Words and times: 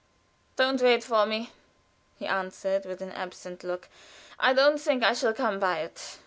"Don't 0.55 0.81
wait 0.81 1.03
for 1.03 1.27
me," 1.27 1.51
he 2.17 2.25
answered, 2.25 2.87
with 2.87 3.03
an 3.03 3.11
absent 3.11 3.63
look. 3.63 3.87
"I 4.39 4.51
don't 4.51 4.81
think 4.81 5.03
I 5.03 5.13
shall 5.13 5.31
come 5.35 5.59
by 5.59 5.81
it. 5.81 6.17